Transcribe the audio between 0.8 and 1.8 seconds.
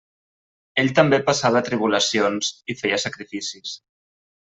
Ell també passava